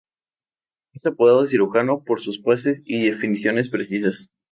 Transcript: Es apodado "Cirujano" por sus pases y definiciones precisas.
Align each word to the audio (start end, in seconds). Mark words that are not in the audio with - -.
Es 0.95 1.05
apodado 1.05 1.45
"Cirujano" 1.45 2.03
por 2.03 2.23
sus 2.23 2.39
pases 2.39 2.81
y 2.85 3.05
definiciones 3.05 3.69
precisas. 3.69 4.31